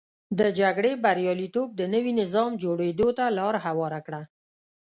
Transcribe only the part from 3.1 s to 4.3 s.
ته لار هواره کړه.